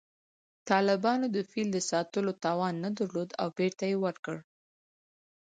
طالبانو 0.69 1.25
د 1.35 1.37
فیل 1.49 1.67
د 1.73 1.77
ساتلو 1.89 2.31
توان 2.43 2.73
نه 2.83 2.89
درلود 2.97 3.29
او 3.41 3.47
بېرته 3.57 3.83
یې 3.91 3.97
ورکړ 4.05 4.37